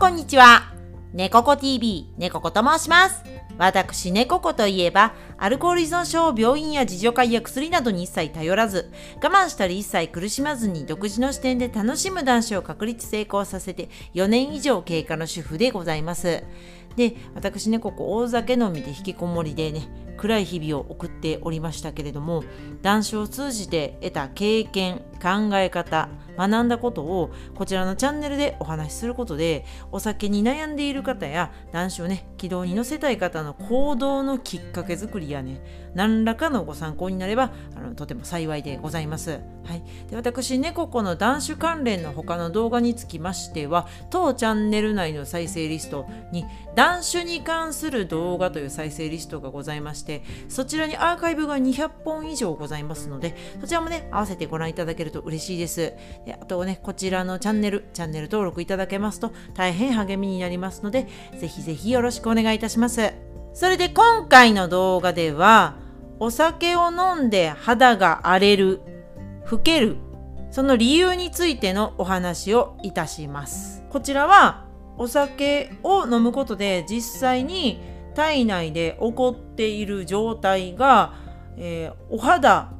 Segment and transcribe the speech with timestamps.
[0.00, 0.72] こんにちは。
[1.12, 3.22] 猫子 TV、猫子と申します。
[3.58, 8.90] 私、猫子といえば、アルコール依存症を病院や自助会や薬などに一切頼らず、
[9.22, 16.44] 我慢したり一切苦しまずに独自の視点で楽しむ男子を確立成功させて4年以上経過の主婦でございます。
[16.96, 19.88] で、私ね、ここ大酒飲みで引きこもりでね、
[20.20, 22.44] 暗い日々を送っておりましたけれども、
[22.82, 35.62] 男子を通じて得た経験、考え方、学んだことをこちらのチャンネルでお話しすることで、お酒に悩んでいる方や男子をね、軌道に乗せたい方の行動のきっかけ作りやね、
[35.94, 39.40] 何らかのご参考になれば、あのとても幸いでございます。
[39.64, 39.82] はい。
[40.08, 46.44] で、私、猫子の男子関連の他の動画につきましては、当チャンネル内の再生リストに、
[46.80, 55.92] 男子に関する動画という再生リストがございまして、そちらにアーカイブが200本以上ございますので、そちらもね、合わせてご覧いただけると嬉しいです。
[56.24, 61.06] であとね、こちらのチャンネル、チャンネル登録いただけますと大変励みになりますので、
[61.38, 63.12] ぜひぜひよろしくお願いいたします。
[63.52, 65.76] それで今回の動画では、
[66.18, 68.80] お酒を飲んで肌が荒れる、
[69.50, 69.98] 老ける、
[70.50, 73.84] その理由についてのお話をいたします。
[73.90, 77.80] こちらはお酒を飲むことで実際に
[78.14, 81.14] 体内で起こっている状態が、
[81.56, 82.72] えーお肌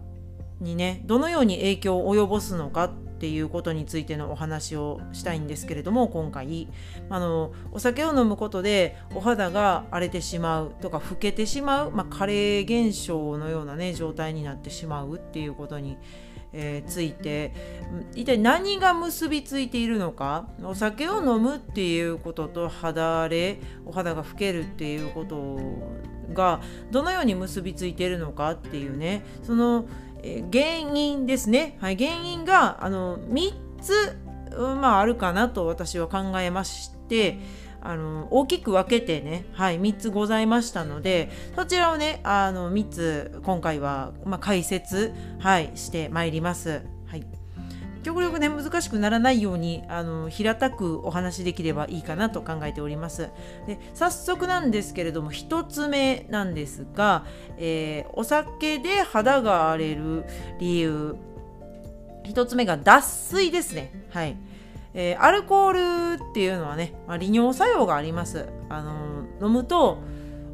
[0.61, 6.69] にねどのように影響を及ぼすのかっていうことについてのお話をしたいんですけれども今回。
[7.11, 15.99] あのお酒を飲むことでお肌が荒れてしまうとか老けてしまう、まあ、加齢現象のようなね状態になってしまうっていうことに
[16.53, 17.53] えーついて
[18.15, 20.49] 一体何が結びついているのか？
[20.63, 25.59] お酒を飲むっていうことと肌荒れお肌が老けるっていうこと
[26.35, 29.25] がどのように結びついているのかっていうね。
[29.43, 29.87] その、
[30.23, 34.19] えー原因ですね、はい、原因があの3つ、
[34.81, 37.39] まあ、あるかなと私は考えまして
[37.83, 46.83] あの大きく分けてね、はい、3つございましたのでそちらをねあの3つ今回は、まあ、解説、はい、してまいります。
[47.07, 47.25] はい
[48.03, 53.29] 極力ね難しくならないようにあの平たくお話しできればいいかなと考えております。
[53.67, 57.27] で早速なんですけれども1つ目なんですが、
[57.59, 60.25] えーお酒で肌が荒れる
[60.59, 61.17] 理由
[62.25, 63.93] 1つ目が脱水ですね。
[64.11, 64.37] はい
[64.95, 68.49] えーアルコールっていうのはね、まあ、利尿作用があります。
[68.69, 69.99] あのー飲むと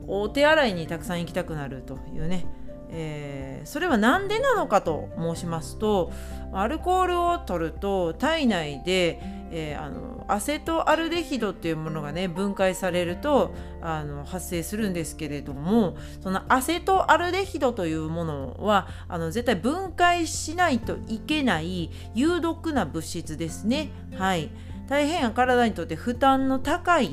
[0.07, 2.47] お手洗いにたくさん行きたくなるというね、
[2.91, 6.13] えーそれは何でなのかと申しますと
[6.53, 9.21] アルコールを取ると体内で、
[9.51, 23.91] えーあのアセトアルデヒドっていうものがね分解されるとあの発生するんですけれどもそのアセトアルデヒドというものはあの絶対分解しないといけない有毒な物質ですね。
[24.17, 24.51] はい
[24.89, 27.11] 大変体にとって負担の高い、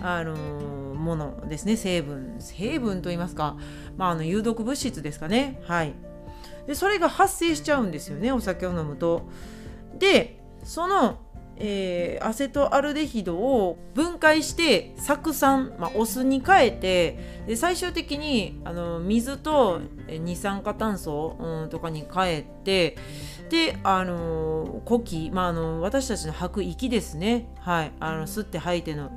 [0.00, 1.76] あのーものですね。
[1.76, 3.56] 成分成分と言いますか、
[3.96, 5.60] まあ、あの有毒物質ですかね。
[5.66, 5.92] はい。
[6.66, 9.28] でそれが発生しちゃうんですよねお酒を飲むと。
[9.98, 11.18] でその、
[11.56, 22.96] えーアセトアルデヒドを分解して酢酸、まあ、お酢に変えてで最終的にあの水と二酸化炭素、とかに変えて
[23.54, 27.46] であの呼気、まあ、あの私たちの吐く息ですね。
[27.60, 27.92] はい。
[28.00, 29.12] あの吸って吐いての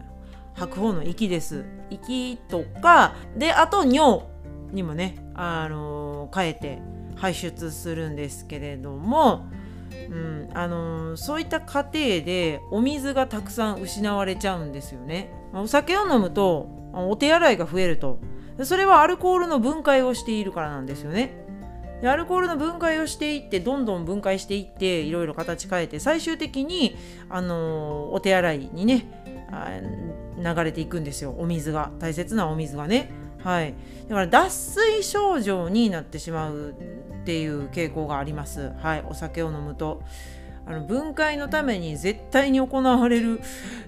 [0.54, 1.66] 吐く方の息です。
[1.90, 4.26] 息とかであと尿
[4.72, 6.80] にもねあの変えて
[7.16, 9.48] 排出するんですけれども、
[10.10, 15.32] うんあのそういった過程でお水がたくさん失われちゃうんですよね。
[15.54, 18.20] お酒を飲むとお手洗いが増えると。
[18.64, 21.47] それはアルコールの分解をしているからなんですよね。
[22.02, 26.96] でアルコールの分解をしていってどんどん分解していっていろいろ形変えて最終的に、
[27.30, 29.08] あのお手洗いにね
[29.52, 29.80] あ
[30.38, 31.36] 流れていくんですよ。
[31.38, 31.92] お水が。
[32.00, 33.12] 大切なお水がね。
[33.44, 33.74] はい。
[34.08, 36.76] だから脱水症状になってしまう
[37.22, 38.74] っていう傾向があります。
[38.78, 39.04] はい。
[39.10, 40.02] お酒を飲むと。
[40.68, 43.40] あの分解のために絶対に行われる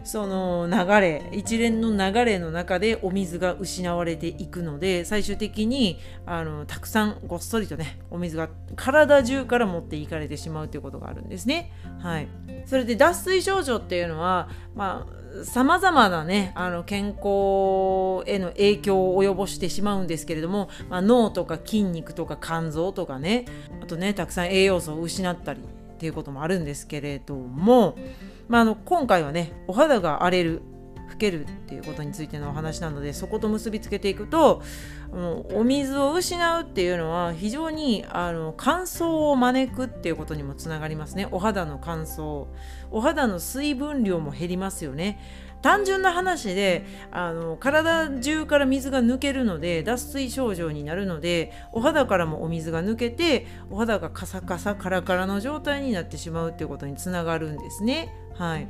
[0.04, 11.72] その流れ一連の流れの中でお水が失われていくので最終的にあのたくさんごっそりとねお水が体中から持っていかれてしまうということがあるんですね。
[12.00, 12.28] はい、
[12.66, 23.46] それで脱水症状っていうのはまあさまざまなねあの健康への影響を及ぼしてしまうんですけれども、まあ、脳とか筋肉とか肝臓とかね
[23.82, 25.62] あとねたくさん栄養素を失ったり
[26.00, 27.98] っていうこともあるんですけれども、
[28.48, 30.62] まあ、あの今回はねお肌が荒れる
[31.12, 34.62] 老けるっていうことについてのお話なのでそこと結びつけていくと
[35.12, 41.28] あのお水を失うっていうのは非常にあの乾燥を招くっていうことにもつながりますね。
[41.32, 42.48] お肌の乾燥。
[42.92, 45.20] お肌の水分量も減りますよね。
[45.62, 58.14] 単純な話であの体中から水が抜けるので脱水症状になるのでお肌からもお水が抜けてお肌がカサカサカラカラの状態になってしまうっていうことにつながるんですね。
[58.36, 58.68] はい、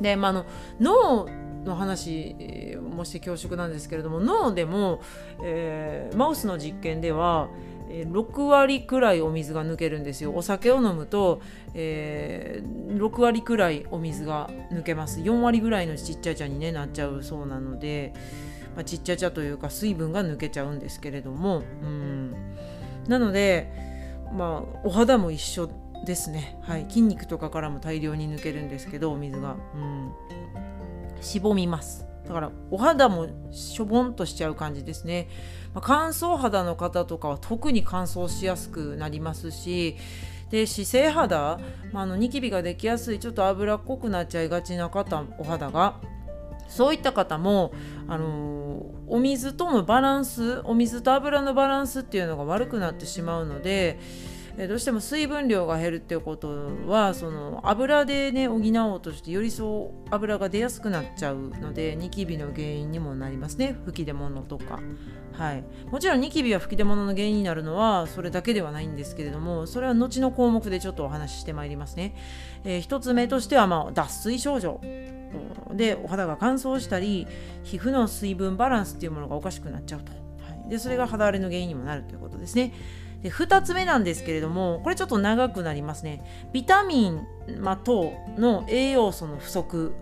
[0.00, 0.46] で、まあ、の
[0.80, 1.26] 脳
[1.64, 5.00] の話もして恐縮なんですけれども脳でも、
[5.42, 7.48] えー、マウスの実験では
[7.88, 10.32] 6割くらいお水が抜けるんですよ。
[10.34, 11.40] お酒を飲むと、
[11.74, 15.20] えー、6割くらいお水が抜けます。
[15.20, 18.12] 4割ぐらいのちっちゃい茶に、ね、なっちゃうそうなので、
[18.74, 21.62] まあ、ちっちゃい茶というか水分が抜けちゃうんですけれども。
[21.82, 22.34] うん。
[23.08, 23.70] なので
[24.32, 25.70] まあお肌も一緒
[26.04, 30.12] ですね、はい、筋肉とかからも大量に抜けるんですけどお水が、うん、
[31.20, 35.28] しぼみますだからお肌もしょぼんとしちゃう感じですね、
[35.74, 39.96] まあ、乾燥肌の方とかは特に乾燥しやすくなりますし
[40.50, 41.60] で姿勢肌、
[41.92, 46.00] まあ、あのニキビができやすいちょっと脂っこくなっちゃいがちな方お肌が
[46.68, 47.72] そういった方も、
[48.08, 54.00] あのー、お水とのバランスお水と油のバランスっていうのが悪くなってしまうので
[54.56, 64.80] どうしても水分量が減るっていうことはその油でね補おうとしてよりそう油が出やすくなっちゃうのでニキビの原因にもなりますね吹き出物とか。
[65.32, 72.16] はい、もちろんニキビは吹き出物の原因になるのはそれだけではないんですけれどもそれは後の項目でちょっとお話ししてまいりますね。
[72.64, 74.80] えー、1つ目としては、まあ、脱水症状
[75.74, 77.26] でお肌が乾燥したり
[77.64, 80.18] 皮膚の水分バランスっていうものがおかしくなっちゃうと、は
[80.66, 82.72] い、でそれが肌荒れの原因にもなるということですね。
[83.26, 86.22] で2つ目なんですけれどもこれちょっと長くなりますね。
[86.52, 87.26] ビタミン、
[87.58, 89.94] まあ、等の栄養素の不足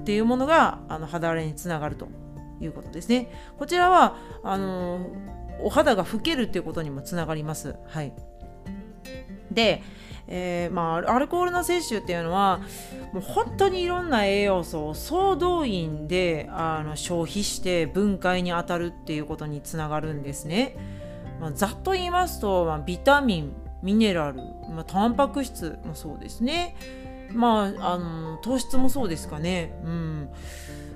[0.00, 2.08] っていうものがあの肌荒れにつながると
[2.60, 3.30] いうことですね。
[3.56, 5.06] こちらはあの
[5.62, 7.76] お肌が老けるっていうことにもつながります。
[7.86, 8.12] はい。
[9.52, 9.84] で
[10.28, 12.58] えー、まあ、アルコールの摂取っていうのは
[13.12, 20.95] もう本当にいろんな栄養素を総動員であの消費して分解に当たるっていうことにつながるんですね。
[21.40, 23.52] まあ、ざっと言いますと、まあ、ビタミン
[23.82, 24.38] ミネラル、
[24.70, 26.76] まあ、タンパク質もそうですね。
[27.32, 29.78] まああの糖質もそうですかね。
[29.84, 30.28] うん。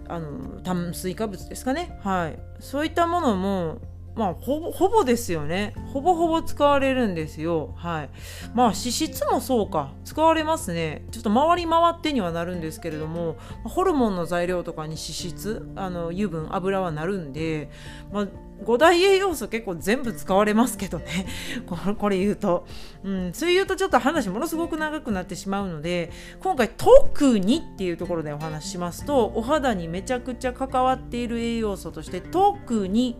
[0.08, 1.98] あの炭水化物ですかね。
[2.02, 2.38] はい。
[2.58, 3.78] そういったものも
[4.20, 5.72] まあほぼほぼですよね。
[5.94, 7.72] ほぼほぼ使われるんですよ。
[7.74, 8.10] はい。
[8.52, 9.94] まあ脂質もそうか。
[10.04, 11.06] 使われますね。
[11.10, 17.70] ちょっと回り回ってにはなるんですけれどもホルモンの材料とかに脂質あの油分油はなるんで、
[18.12, 18.26] まあ、
[18.66, 21.26] 5大栄養素結構全部使われますけどね。
[21.98, 22.66] これ言うと、
[23.02, 26.10] うん、そう言うとちょっと話ものすごく長くなってしまうので
[26.42, 33.16] 今回特にっていうところでお話ししますとお肌にめちゃくちゃ関わっている栄養素として特に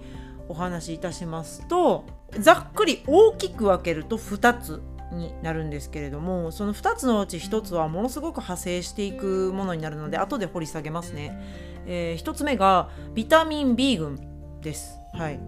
[0.50, 4.82] お話しいたしますとざっくり大きく分けると2つ
[5.12, 11.40] になるんですけれどもその2つのうち1つはものすごく派生していくものになるので後で掘り下げますね、
[11.86, 14.18] えー、1つ目がビタミン B 群
[14.60, 14.98] です。
[15.12, 15.40] はい。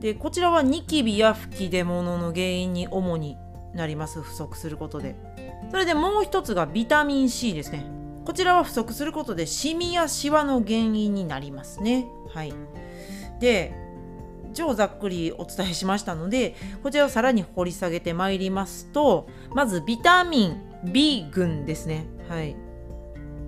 [0.00, 3.36] でこちらはニキビや吹き出物の原因に主に
[3.74, 4.22] なります。
[4.22, 5.16] 不足することで。
[5.70, 7.84] それでもう一つがビタミン C ですね。
[8.24, 12.06] こちらは不足することでシミやシワの原因になりますね。
[12.32, 12.54] はい。
[13.40, 13.74] で
[14.54, 22.06] 超ざっくりお伝えしましたのでこちらをさらに掘り下げてまいりますとまずビタミン B 群ですね。
[22.28, 22.56] はい、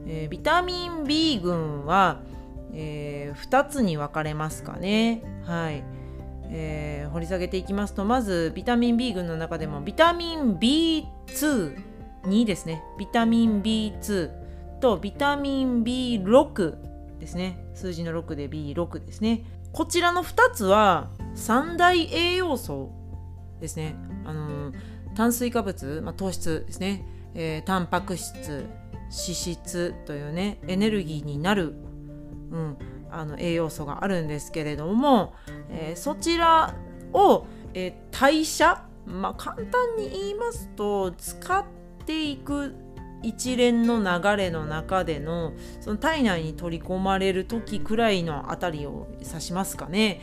[0.06, 2.20] えー、ビタミン B 群は、
[2.72, 5.22] えー、2つに分かれますかね。
[5.44, 5.84] はい、
[6.50, 11.90] えー、掘り下げていきますとまずビタミン B 群の中でもビタミン B2
[12.24, 12.82] 2ですね。
[12.98, 14.30] ビタミン B2
[14.80, 17.64] とビタミン B6 ですね。
[17.74, 19.44] 数字の6で B6 ですね。
[19.72, 22.90] こちらの2つは三大栄養素
[23.60, 23.96] ですね。
[24.24, 24.72] あの
[25.14, 28.66] 炭水化物、まあ、糖質ですね、えー、タンパク質
[29.10, 31.74] 脂質というねエネルギーになる、
[32.50, 32.78] うん、
[33.10, 35.34] あの栄養素があるんですけれども、
[35.68, 36.74] えー、そちら
[37.12, 41.64] を、えー、代謝、まあ、簡単に言いますと使っ
[42.06, 42.74] ていく
[43.22, 50.20] 一連の流れの中でのその体内に取り込まれる時くらいのあたりを指しますかね。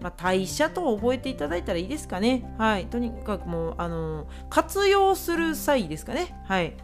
[0.00, 2.54] まあ、代謝と覚えていただいたらいいですかね。
[2.56, 2.86] はい。
[2.86, 6.34] とにかくもう、あの、活用する際ですかね。
[6.46, 6.74] はい。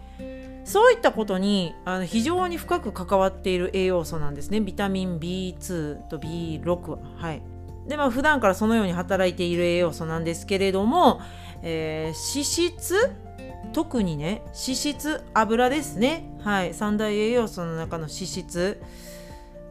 [0.65, 4.61] そういったことにあの非常に深く関わっている栄養素なんですね。
[4.61, 6.99] ビタミン B2 と B6 は。
[7.17, 7.43] はい。
[7.87, 11.21] で、まあ、普段からそのように働いている栄養素なんですけれども、
[11.63, 13.13] えー、脂質
[13.77, 16.35] 特にね脂質油ですね。
[16.41, 16.73] はい。
[16.73, 18.83] 三大栄養素の中の脂質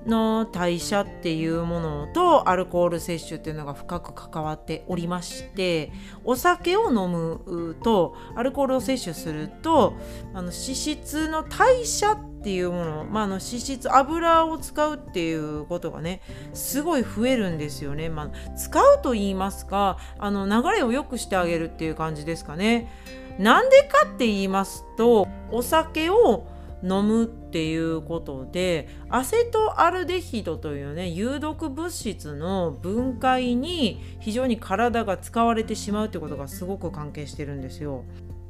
[0.06, 5.92] の代謝っていうものとアルコール摂取っていうのが深く関わっておりまして
[6.24, 9.96] お酒を飲むとアルコールを摂取すると
[10.36, 16.22] あの脂質の代謝っていうもの、まあ、の脂質油を使うっていうことがね
[16.54, 22.92] すごい増えるんですよね、まあ、使うと言いますかあの流れを良くしてあげるっていう感じですかね。
[23.40, 26.48] なんでかって言いますとお酒を
[26.84, 38.04] 飲むっていうことでアセトアルデヒドというね有毒物質の分解に非常に体が使われてしまうってことがすごく関係してるんですよ。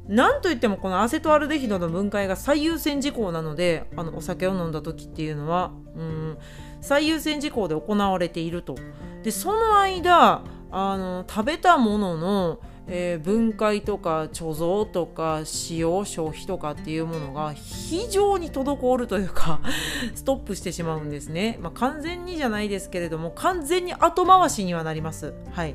[0.08, 6.38] なんといってもこのアセトアルデヒドの分解が最優先事項なのであのお酒を飲んだ時っていうのはうん
[6.80, 8.76] 最優先事項で行われていると。
[9.24, 19.60] でその間あの食べたもののえー、分解とか貯蔵とか使用消費とかっていうものが非常に滞るというか
[20.14, 25.34] ストップしてしまうんですね、まあ、完全にじゃないですけれども完全に後回しにはなります。
[25.52, 25.74] はい。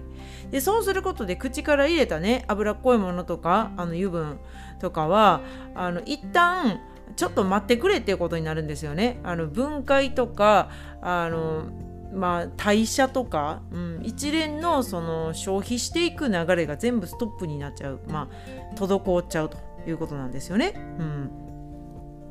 [0.51, 4.39] でそうすることで口から入れたね脂っこいものとかあの油分
[4.79, 5.41] とかは
[5.75, 6.81] あの一旦
[7.15, 9.19] ちょっと待ってくれっていうことになるんですよね。
[9.23, 10.69] あの分解とか
[11.01, 11.65] あの
[12.13, 20.73] まあ、代謝とか、うん、一連のその消費していく流れが全部ストップになっちゃう、まあ、滞っちゃうということなんですよね。
[20.99, 21.29] うん、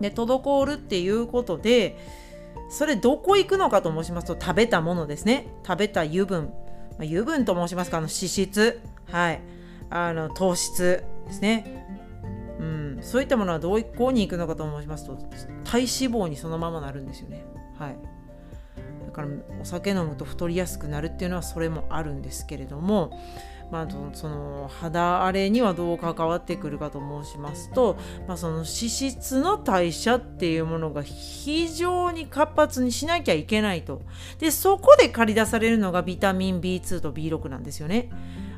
[0.00, 1.98] で滞るっていうことで
[2.68, 5.46] それどこ行くのかと申しますと食べたものですね。
[5.66, 6.50] 食べた油分、ま
[7.00, 9.40] あ、油分と申しますかあの脂質、はい、
[9.88, 11.86] あの糖質ですね、
[12.60, 15.16] うん、そういったものはどうこうに行くのかと申しますと
[15.64, 17.44] 体脂肪にそのままなるんですよね。
[17.78, 17.96] はい。
[19.10, 19.28] だから
[19.60, 23.20] お酒飲むと太りやすくなるっていうのはそれもあるんですけれども、
[23.72, 27.96] まあ、その肌荒れにはどう関わってくるかと申しますと、
[28.28, 34.02] まあ、その脂質の代謝っていうものが非常に活発にしなきゃいけないと
[34.38, 38.10] でそこで駆り出されるのがビタミン B2 と B6 なんですよね。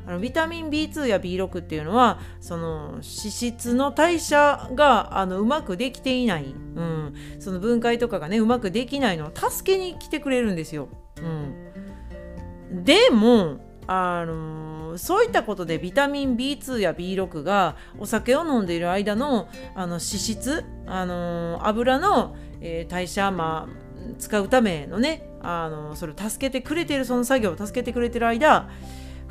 [0.05, 10.89] あのビタミン B2 や B6 っていうのはその脂質の代謝があのうまくできていない、うん、その分解とかがねうまくできないのを助けに来てくれるんですよ。
[11.17, 23.83] うん、でもあのそういったことでビタミン B2 や B6 がお酒を飲んでいる間のあの脂質、あの油の、えー、代謝、まあ、
[24.19, 28.69] 使うためのねあのそれを助けてくれてるその作業を助けてくれてる間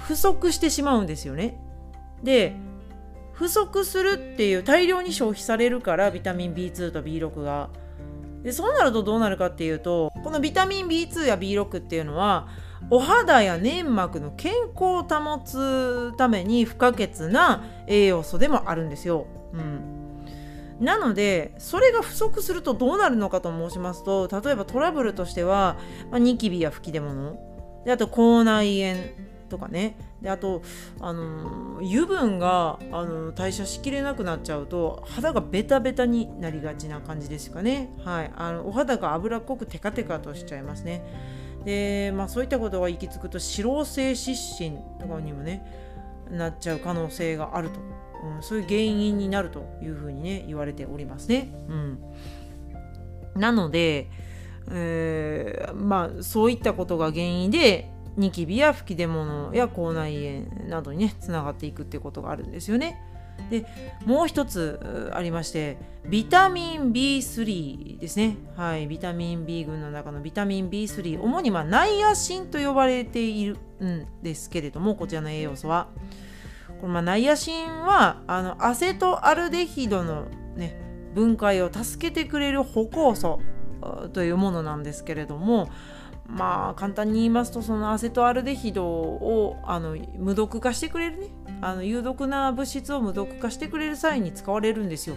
[0.02, 1.58] 不足してしまうんですよね。
[2.22, 2.54] で
[3.32, 7.70] 不足するっていう大量に消費されるからビタミン B2 と B6 が。
[8.42, 12.48] でそうなるとどうなるかっていうとこのビタミン B2 や B6 っていうのは
[12.90, 19.26] お肌や粘膜の健康を保つために不可欠な栄養素でもあるんですよ。
[19.52, 19.92] うん
[20.80, 25.76] なのでそれが不足するとどうなるのかと申しますと例えばトラブルとしては、
[26.10, 27.38] まあ、ニキビや吹き出物
[27.84, 29.00] であと口内炎
[29.52, 29.96] とかね。
[30.22, 30.62] であと、
[30.98, 41.02] あの油分が、あの代謝しきれなくなっちゃうと肌がベタベタになりがちな感じですかね、はい、あのお肌が脂っこくテカテカとしちゃいますね。
[41.64, 45.64] で、まあ、そういったことが行き着くと脂漏性湿疹とかにもね
[46.30, 47.78] なっちゃう可能性があると、
[48.24, 51.50] うん、そういう原因になるというふうにね言われておりますね。
[51.68, 51.98] うん、
[53.36, 54.08] なので、
[54.70, 63.00] えー、まあそういったことが原因でニキビや吹き出物や口内炎などにねつながっていくっていうことがあるんですよね。
[63.50, 63.66] で
[64.04, 65.78] もう一つありまして
[66.08, 75.88] ビタミン B3 ですねはいビタミン B 群の中のビタミン B3 主にまナイアシンと呼ばれているんですけれどもこちらの栄養素は
[76.80, 80.26] このまあナイアシンはあのアセトアルデヒドの
[80.56, 80.76] ね
[81.14, 83.40] 分解を助けてくれる歩行素
[84.12, 85.68] というものなんですけれども
[86.26, 91.26] まあ簡単に言いますとそのアセトアルデヒドをあの無毒化してくれるね。
[91.60, 95.16] あの有毒な物質を無毒化してくれる際に使われるんですよ。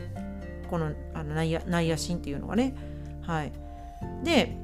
[0.69, 2.75] このあのナイアナイアシンっていうのがね。
[3.21, 3.51] はい。
[4.23, 4.57] で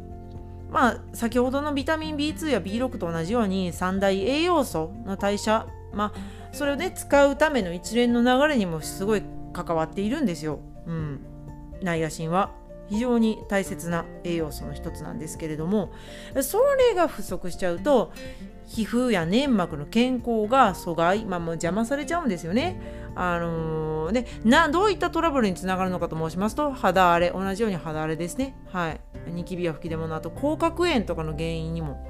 [0.69, 6.19] まあ先ほどのビタミン B2 や B6 と同じように三大栄養素の代謝まあ
[6.51, 10.59] それをね使うための一連の流れにもすごい関わっているんですよ。
[10.85, 11.19] うん。
[11.81, 12.60] ナイアシンは。
[12.91, 15.93] 非常に大切な栄養素の一つなんですけれども
[16.41, 18.11] それが不足しちゃうと
[18.65, 22.79] 皮膚や粘膜の健康が阻害、まあ、もう邪魔されちゃうんですよね。
[23.15, 28.55] あのー、ねなどういったトラブルにつながるのかと申しますと肌荒れ同じように肌荒れですね。
[28.71, 32.05] はい、ニキビや吹き出物あと口角炎とかの原因にも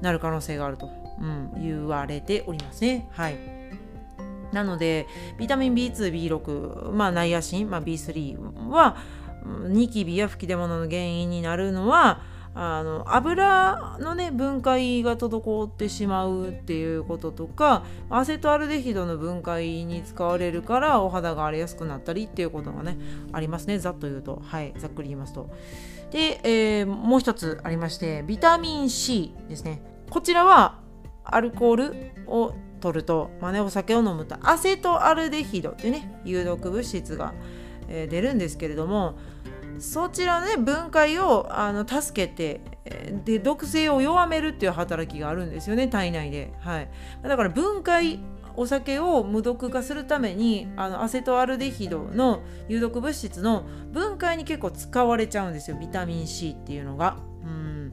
[0.00, 0.88] なる可能性があると、
[1.20, 3.08] うん、言われておりますね。
[3.12, 3.62] はい
[4.52, 5.06] なので
[5.38, 8.96] ビタミン B2、B6、まあ、ナイアシン、まあ、B3 は
[9.68, 12.22] ニキビや吹き出物の原因になるのは
[12.54, 22.98] あの油のね分解が滞ってしまうっていうこととかアセトアルデヒドの分解に使われるからお肌が荒れやすくなったりっていうことがね
[23.32, 23.78] ありますね。
[23.78, 24.42] ざっと言うと。
[24.44, 24.74] はい。
[24.76, 25.50] ざっくり言いますと。
[26.10, 29.82] で、えー、もう一つありましてビタミン C ですね。
[30.10, 30.78] こちらは
[31.24, 31.94] アルコール
[32.26, 37.32] を取ると、まあね、お酒を飲むとアセトアルデヒドっていうね有毒物質が、
[37.88, 39.14] え、出るんですけれども
[39.78, 42.60] そちらのね分解をあの助けて
[43.24, 46.88] で毒性を弱めるっていう働きがあるんですよね体内で、はい、
[47.22, 48.20] だから分解
[48.54, 57.16] お酒を無毒化するためにあのアセトアルデヒドの有毒物質の分解に結構使われちゃうんですよビタミン C っていうのが。
[57.42, 57.92] うん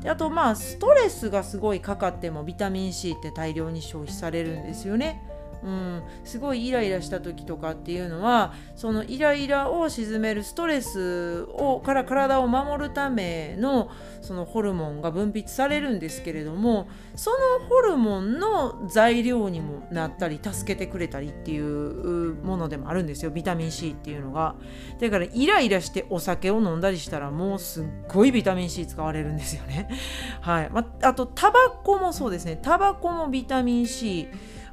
[0.00, 5.22] であとまあストレスがすごいかかってもビタミン C って大量に消費されるんですよね。
[5.62, 13.90] うん、すごいイライラした時とかっていうのはそのイライラを鎮めるストレスをから体を守るための
[14.22, 23.30] そのホルモンが分泌されるんですけれどもそのホルモンの材料にもなったり助けてくれたりっていうものでもあるんですよ。
[23.30, 24.54] ビタミン C っていうのが。
[24.98, 29.88] だからイライラしてお酒を飲んだりしたらもうすっごいビタミン C 使われるんですよね。
[30.40, 32.58] はい、まあとタバコもそうですね。
[32.62, 34.28] タバコもビタミン C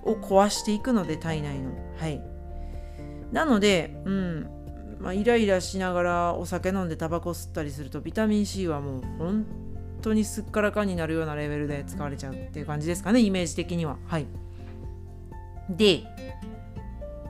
[0.07, 1.71] を壊していくので体内の。
[1.97, 2.21] はい。
[3.31, 4.49] なのでうん。
[4.99, 9.45] まあ、イライラしながらお酒飲んでタバコ吸ったりするとビタミン C はもう本
[10.01, 13.97] 当にすっからかんになるようなレベルで使われちゃうっていう感じですかねイメージ的には。
[14.07, 14.25] はい。
[15.69, 16.03] で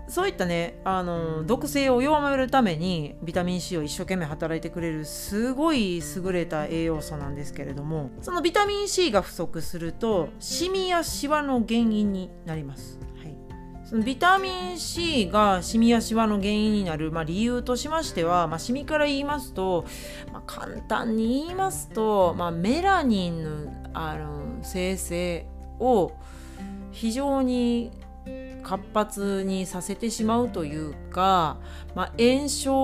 [0.08, 13.00] そういったねあの毒性を弱めるためにビタミン C を一生懸命働いてくれるすごい優れた栄養素なんですけれどもそのビタミン C が不足するとシミやシワの原因になります。
[13.18, 13.36] はい、
[13.84, 19.86] そのビタミン C がシミやシワの原因になる、まあ、理由としましては、まあ、シミから言いますと、
[20.32, 25.46] まあ、簡単に言いますと、まあ、メラニンのあの生成
[25.80, 26.14] を
[26.92, 27.92] 非常に
[28.68, 31.58] 活発にさせてしまうというか、
[31.96, 32.76] まあ、炎症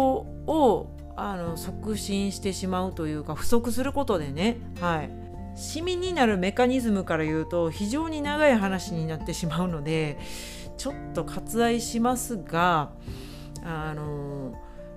[0.47, 0.87] を
[1.17, 5.09] あの促進してしまうというか不足することでね、はい、
[5.59, 10.17] シミになるメカニズムから言うと非常に長い話になってしまうので
[10.77, 12.93] ちょっと割愛しますが
[13.61, 14.53] あの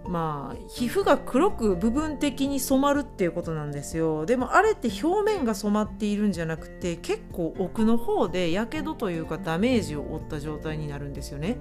[0.08, 4.26] まあ皮膚が黒く部分的に染まるっていうことなんですよ。
[4.26, 11.56] でもあれって表面が染まっているんじゃなくて結構奥の方でやけどというかダメージを負った状態になるんですよね。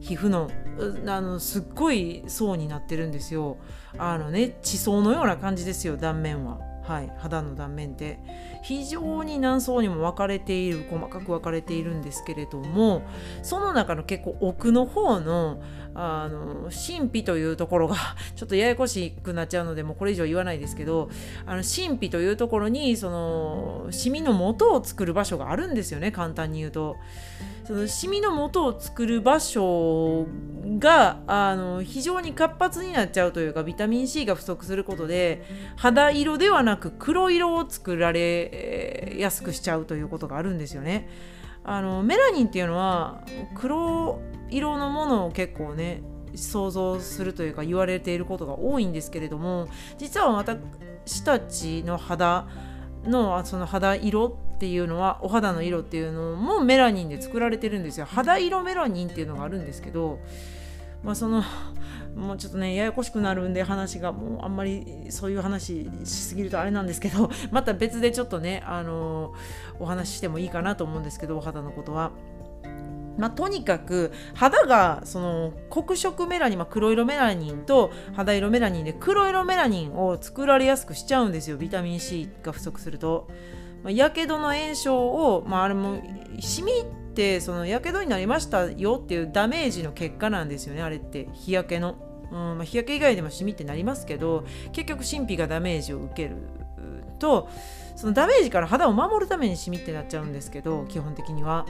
[0.00, 0.50] 皮膚の
[1.06, 3.56] あのすっごい層になってるんですよ。
[3.96, 6.73] あのね地層のような感じですよ断面は。
[6.84, 8.18] はい、肌の断面で
[8.62, 13.02] 非常に何層にも分かれている細かく分かれているんですけれども
[13.42, 15.62] その中の結構奥の方の
[15.96, 17.96] あの神秘というところが
[18.34, 21.08] ちょっとややこしくなっちゃうのでもうこれ以上言わないですけど
[21.46, 26.96] あの神秘というところにそのシミの元を作る場所があるんですよね簡単に言うと。
[27.66, 30.26] そのシミの元を作る場所
[30.78, 35.44] があの非常に活発になっちゃうというかビタミン C が不足することで
[35.76, 41.08] 肌色ではなく黒色を作られやすくしちゃうということがあるんですよね。
[41.64, 43.22] あのメラニンっていうのは
[43.54, 46.02] 黒色のものを結構ね
[46.34, 52.46] 想像するというか言われていることが多いんですけれども実は私たちの肌
[53.04, 60.20] のその肌色っていうのはお肌の色っていうのもメラニンで作られてるんですよ肌色メラニンっていうのがあるんですけど
[61.02, 61.42] まあその
[62.16, 69.34] もうちょっとねややこしくなるんで話がもうあんまりそういう話しすぎるとあれなんですけど また別でちょっとねあの
[69.80, 72.12] お話ししてもいいかなと思うんですけどお肌のことは。
[73.16, 83.28] まあ、とにかく肌がその黒色メラニン、まあ、黒色メラニンと肌色メラニンで黒色メラニンを作られやすくしちゃうんですよビタミン C が不足すると。
[83.90, 86.02] やけどの炎症を、まあ、あれも
[86.40, 91.28] シミってそのやけどになりましたよっていうダメージの結果なんですよねあれって。
[91.32, 91.96] 日焼けの、
[92.30, 96.36] うんまあ、日焼け以外でもシミってなりますけど結局神秘がダメージを受ける
[97.18, 97.48] と
[97.96, 101.66] そのダメージから肌を守るためにシミってなっちゃうんですけど基本的には。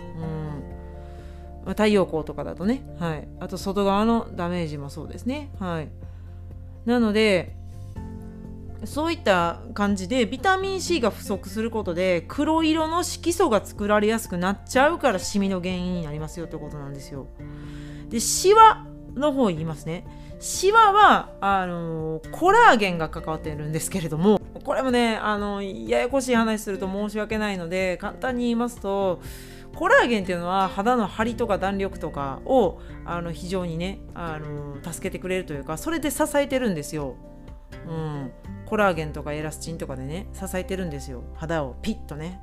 [1.64, 5.50] うん、太陽光とかだとね、はい、あと外側のダメージもそうですね。
[5.60, 5.88] はい、
[6.86, 7.56] なので
[8.86, 17.26] そういった感じでビタミン C が不足することで黒色の色素が作られやすくなっちゃうからシミの原因になりますよってことなんですよ。
[18.08, 20.06] でシワの方言いますね。
[20.40, 29.20] シワはあのコラーゲンが関わってるんですけれどもこれもねあのややこしい話すると申し訳ないので簡単に言いますと
[29.74, 37.16] コラーゲンっていうのは肌の張りとか弾力とかをあの非常にねあの助けてくれるというかそれで支えてるんですよ。
[37.86, 38.32] うん、
[38.66, 41.22] コラーゲンとかエラスチンとかでね支えてるんですよ。
[41.34, 42.40] 肌をピッとね。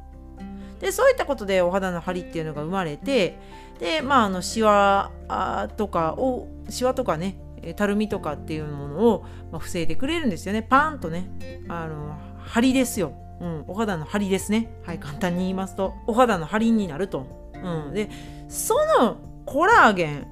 [0.79, 3.37] でそういったことでお肌の張りっていうのが生まれて
[3.79, 5.11] でまああのシワ
[5.77, 7.37] とかをシワとかね
[7.75, 9.25] たるみとかっていうものを、
[9.59, 10.63] 防いでくれるんですよね。
[10.63, 11.29] パーンとね
[11.67, 14.73] あの張りですよ、うん、お肌の張りですね。
[14.83, 15.93] はい簡単に言いますと。
[16.07, 18.09] お肌の張りになると、うん、で
[18.49, 20.27] そのコラーゲン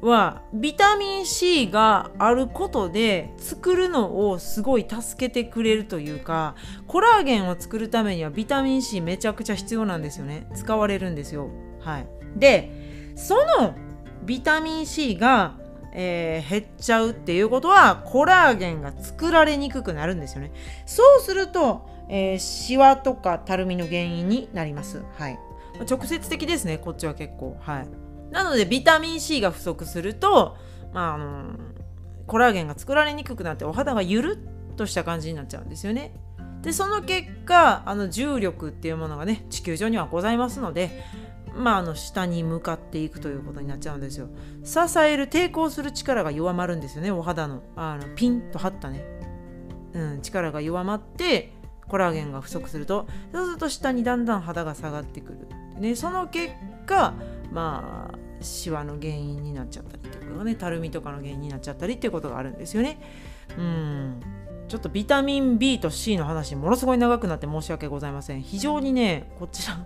[0.00, 6.54] はビタミン C があることで作るのをすごい助けてくれるというか
[6.86, 10.46] コラーゲンを作るためにはビタミン C めちゃくちゃ必要なんですよね。
[10.54, 11.50] 使われるんですよ。
[11.80, 12.08] はい。
[12.36, 13.74] でその
[14.22, 15.56] ビタミン C が、
[15.92, 20.52] えー、減っちゃうっていうことはコラーゲンが作られにくくなるんですよね。
[20.86, 25.02] そうすると、えー、シワとかたるみの原因になります。
[25.16, 25.38] はい。
[25.88, 27.56] 直接的ですねこっちは結構。
[27.60, 28.07] はい。
[28.30, 30.56] なのでビタミン C が不足すると、
[30.92, 31.58] まあ、あの
[32.26, 34.38] コラーゲンが作られにくくなってお肌がゆる
[34.72, 36.14] っとした感じになっちゃうんですよね。
[36.62, 41.04] でその結果あの重力っていうものがね地球上にはございますので、
[41.54, 44.28] まあ、あの下に向かっていくということになっちゃうんですよ。
[44.64, 49.04] 支える抵抗する力が弱まるんですよねお肌のあのピンと張ったね、
[49.94, 51.52] うん、力が弱まって
[51.88, 55.38] コラーゲンが不足するとそうすると下にだんだん肌が下がってくる。
[55.80, 56.52] ね、その結
[56.86, 57.14] 果
[57.52, 62.98] まあシワの原因になっちゃったりっていうことがねたるみとかの原因になっちゃったりっていうことがあるんですよね。
[63.56, 64.20] うん
[64.68, 68.42] ちょっとビタミン B と C の話ものすごい長くなって申し訳ございません。
[68.42, 69.78] 非常にねこちら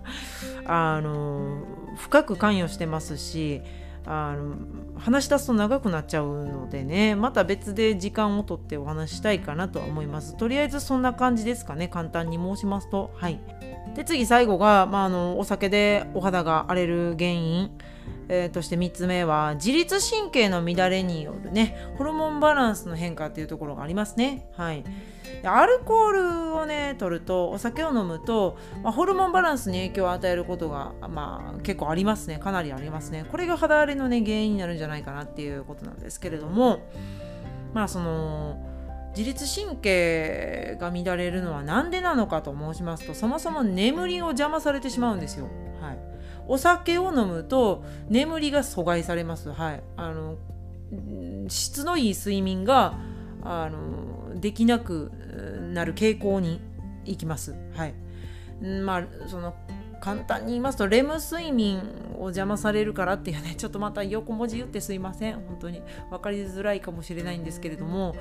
[0.65, 1.63] あの
[1.95, 3.61] 深く関与してますし
[4.05, 10.37] あの話し出すと長くなっちゃうのでねまた別で時間をとってお話したいかなとは思います。
[10.37, 13.11] とりあえずそんな感じですかね簡単に申しますと。
[13.15, 13.39] はい。
[13.95, 17.71] で次最後が、まあ、あのお酒でお肌が荒れる原因。
[18.29, 24.47] えー、として3つ目は自律神経の乱れによるねホルモンバランスの変化っていうところがありますね。
[24.55, 24.83] はい、
[25.43, 32.39] アルコールをね取るとお酒を飲むと、まあ、ホルモンバランスに影響を与えることが、まあ、結構ありますね。
[32.39, 33.25] かなりありますね。
[33.29, 36.79] これが肌荒れのね原因になるんじゃないないかなっていうことなんですけれども
[37.73, 38.57] まあその
[39.15, 45.47] 自律神経が乱れるのは何でなのかと申しますとそもそも眠りを邪魔されてしまうんですよ。
[45.81, 46.13] はい
[46.47, 49.51] お酒を飲むと眠りが阻害されます。
[49.51, 50.35] はい、あの
[51.47, 52.95] 質のいい睡眠が
[53.41, 55.11] あのできなく
[55.73, 56.59] なる傾向に
[57.05, 57.55] いきます。
[57.75, 57.93] はい、
[58.61, 59.53] まあその
[60.03, 61.79] 簡単に言いますとレム睡眠
[62.15, 68.13] を邪魔されるからっていうね ちょっとまた横文字言ってすいません本当に分かりづらいかもしれないんですけれども、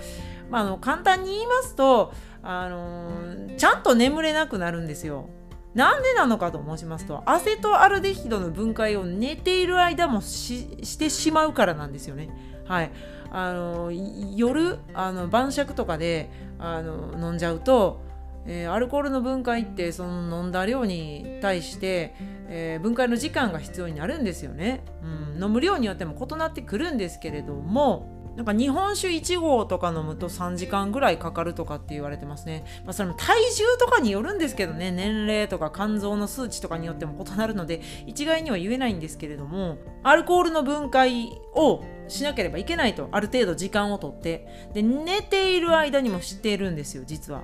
[0.49, 2.13] まあ、あの簡単に言いますと
[2.45, 3.11] あの
[3.57, 5.29] ちゃんと眠れなくなるんですよ。
[5.75, 12.29] なんでなのかと申しますとアセトアルデヒドの分解を寝ている間もしてしまうからなんですよね。
[12.67, 12.93] はい、
[13.33, 18.03] あの夜あの晩酌とかであの飲んじゃうと、
[18.47, 22.15] えー、アルコールの分解ってその飲んだ量に対して、
[22.49, 25.43] えー、分解の時間が必要になるんですよね、うん。
[25.43, 32.65] 飲む量によっても異なってくるんですけれどもなんか日本酒1合とか飲むと3時間ぐらいかかるとかって言われてますね。
[32.85, 47.43] まあ、それも体重とかによるんですけどね、年齢とか肝臓の数値とかによっても異なるので、一概には言えないんですけれども、アルコールの分解をしなければいけないと、ある程度時間をとって、で、寝ている間にもしているんですよ、実は。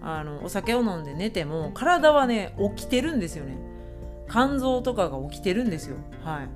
[0.00, 3.58] あの、お酒を飲んで寝ても、体はね、起きてるんですよね。
[4.30, 5.96] 肝臓とかが起きてるんですよ。
[6.24, 6.48] はい。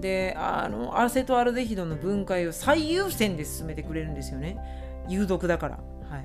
[0.00, 4.58] であのアセトアルデヒドの分解を最優先で進めてくれるんですよね
[5.08, 5.78] 有毒だから。
[6.08, 6.18] は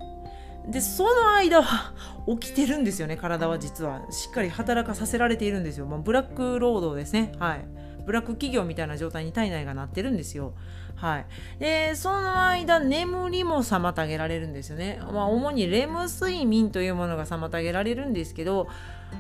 [0.67, 1.93] い、でその間は
[2.39, 7.65] 起きてるんですよね体は実はしっかり働かさせられているんですよ、まあ、ブラック労働ですねはい
[8.05, 10.53] ブラック企業みたいな状態に体内がなってるんですよ。
[10.95, 11.25] はい。
[11.59, 14.99] で、その間、眠りも妨げられるんですよね。
[15.11, 18.67] まあ、主にレム睡眠というものが妨げられるんですけど、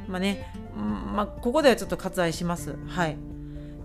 [0.07, 2.75] まあね、まあ、ここではちょっと割愛します。
[2.87, 3.17] はい。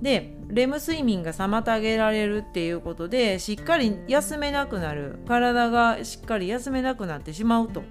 [0.02, 7.82] でレム睡眠が妨げられるっていうことでしっかり休めなくなる体がしっかり休めなくなってしまうと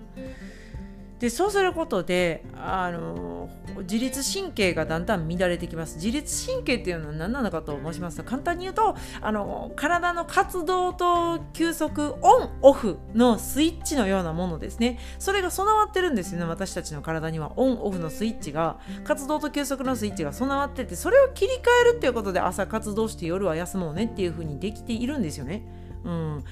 [1.20, 3.50] でそうすることであの
[3.82, 5.96] 自律神経がだんだん乱れてきます。
[5.96, 15.00] 自律神経っていうのは何なのかと申しますと簡単に言うとあの体の活動と休息オンオフのスイッチのようなものですね。
[15.18, 17.54] それが備わってるんですよね私たちの体には。
[17.56, 18.80] オンオフのスイッチが。
[19.04, 21.58] 活動と休息のスイッチが備わっててそれを切り替
[21.90, 25.64] えるっていうことで朝活動して夜は休もうねっていう風にできているんですよね。
[26.04, 26.44] うん。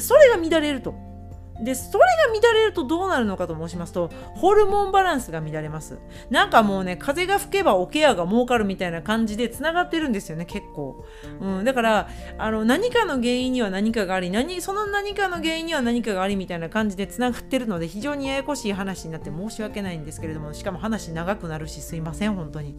[0.00, 1.15] それが乱れると。
[1.60, 5.98] でそれが乱れるとどうなるのかと申しますとホルモンバランスが乱れます
[6.30, 11.04] なんかもうね風が吹けばおケアが儲かるみたいな感じでつながってるんですよね結構、
[11.40, 22.76] うん、だからあの何かの原因には何かがあり何その何かの原因には何かがありみたいな感じでつながってるので非常にややこしい話になって申し訳ないんですけれどもしかも話長くなるしすいません本当に。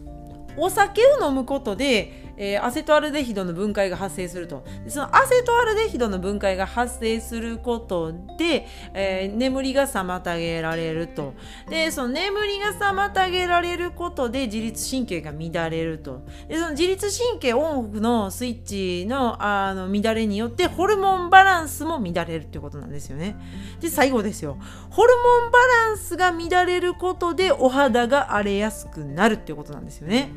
[0.58, 4.64] お酒を飲むことで、えー、アセトアルデヒドの分解が発生すると。
[4.86, 11.34] そのアセトアルデヒドの分解が発生することで、えー、眠りが妨げられると。
[11.68, 16.22] でその眠りが妨げられることで自律神経が乱れると。
[16.48, 23.36] でその自律神経オンオフのスイッチのあの乱れによってホルモンバランスも乱れるっていうことなんですよね。
[23.80, 24.58] で最後ですよ。
[24.90, 30.30] ホルモンバランスが乱れることでお肌が荒れやすくなるっていうことなんですよね。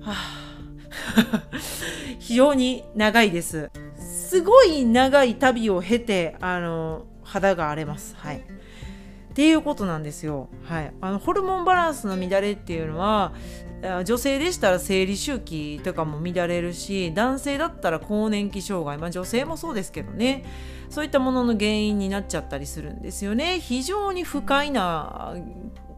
[0.00, 0.41] はあ、
[2.18, 3.70] 非常に長いです。
[3.96, 8.14] すごい長い旅を経て、あの、肌が荒れます。
[8.16, 8.38] はい。
[8.38, 10.48] っていうことなんですよ。
[10.64, 10.92] はい。
[11.00, 13.32] あの、ホルモンバランスの乱れっていうのは、
[14.04, 20.44] 女性でしたら生理周期とかも乱れるし、男性だったら更年期障害、まあ女性もそうですけどね、
[20.88, 23.58] そういったものの原因になっちゃったりするんですよね。
[23.58, 25.34] 非常に不快な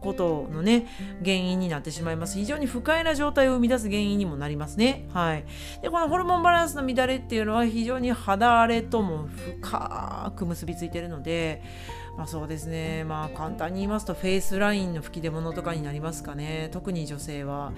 [0.05, 0.85] ことのね
[1.19, 2.37] 原因になってしまいます。
[2.37, 5.09] 非常に不快な状態を生み出す原因にもなりますね。
[5.13, 5.45] はい。
[5.81, 11.61] でこのホルモンバランスの乱れっていうのは非常に肌荒れとも深く結びついているので
[12.17, 13.03] まあそうですね。
[13.03, 16.69] まあ簡単に言いますとフェイスラインの吹き出物とかになりますかね。
[16.71, 17.73] 特に女性は。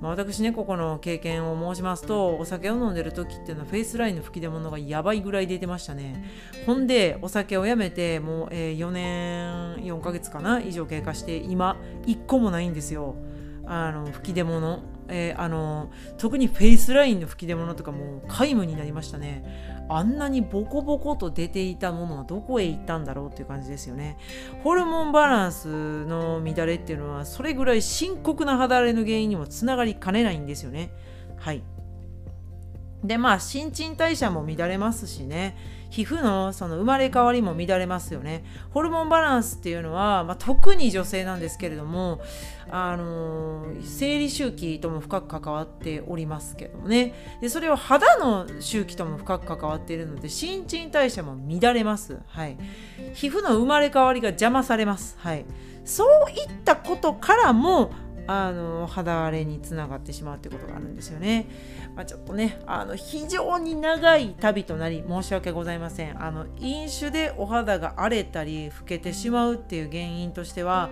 [0.00, 6.24] まあ、私ねここの経験を申しますとお酒を飲んでる時っていうのはフェイスラインの吹き出物がやばいぐらい出てましたね。
[6.66, 13.14] ほんでお酒をやめてもう、え、4年4ヶ月かな以上経過して今1個もないんですよ。
[13.64, 14.82] あの吹き出物。
[15.14, 19.44] えー、あの特にフェイスラインの吹き出物とかも皆無になりましたね。
[19.90, 24.16] あんなにボコボコと出ていたものはどこへ行ったんだろうっていう感じですよね。
[24.64, 30.90] ホルモンバランスの乱れっていうのはそれぐらい深刻な肌荒れの原因にもつながりかねないんですよね。
[31.36, 31.62] はい。
[33.04, 35.56] でまあ新陳代謝も乱れますしね。
[35.92, 38.44] 皮膚のその生まれ変わりも乱れますよね。
[38.70, 42.22] ホルモンバランスっていうのは、まあ、特に女性なんですけれども
[42.70, 47.36] あのー、生理周期とも深く関わっておりますけどもね。
[47.42, 52.20] でそれは肌の周期とも深く関わっているので新陳代謝も乱れます。
[52.26, 52.56] はい。
[53.12, 55.18] 皮膚の生まれ変わりが邪魔されます。
[55.18, 55.44] はい。
[55.84, 57.92] そういったことからも
[58.26, 61.46] あの肌荒れにつながってしまうということがあるんですよね。
[61.94, 66.22] まあ、ちょっとねあの非常に長い旅となり申し訳ございません。
[66.22, 70.90] あの飲酒でお肌が荒れたり老けてしまうっていう原因としては、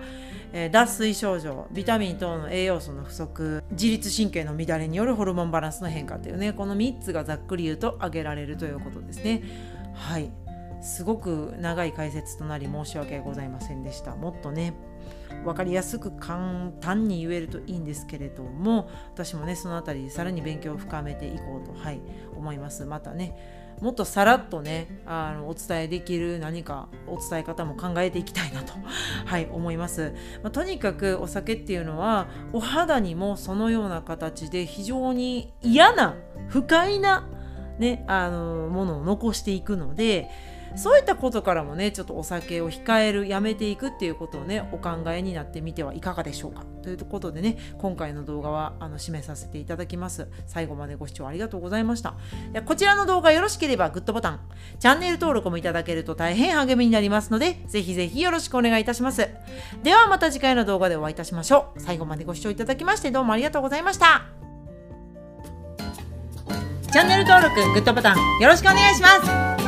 [0.53, 9.43] えー、脱水症状ビタミン等の栄養素の不足自律神経の乱れによるホルモンバランスの変化っていうねこの3つがざっくり言うと挙げられるということですね。
[9.93, 10.31] はい
[10.81, 14.15] すごく長い解説となり申し訳ございませんでした。
[14.15, 14.73] もっとね
[15.43, 22.01] 分かりやすく簡単に言えるといいんですけれども私もねその辺りさらに勉強を深めていこうと、はい、
[22.35, 22.85] 思います。
[22.85, 28.73] またねもっとさらっとねあのお伝えできる何かお伝え方も考えていきたいなと、
[29.25, 36.15] はい、思います、まあ、とにかくお酒っていうのはお肌にもそのような形で非常に嫌な
[36.47, 37.27] 不快な
[37.79, 40.29] ね、あのものを残していくので
[40.75, 46.63] そういったことからもねちょっとお酒を控えるやめていくっていうことをねお考えになってみてはいかがでしょうか。
[46.81, 50.27] ということでね今回の動画はあの締めさせていただきます。
[50.47, 52.15] 最後までご視聴ありがとうございました。
[52.65, 54.39] こちらの動画よろしければグッドボタン
[54.79, 59.29] チャンネル登録もいただけると大変励みになりますのでぜひぜひよろしくお願いいたします。
[59.83, 61.79] ではまた次回の動画でお会いいたしましょう。
[61.79, 64.23] 最後までご視聴いただきましてどうもありがとうございました。
[66.91, 69.07] チャンネル登録、グッドボタンよろしくお願いしま
[69.57, 69.60] す。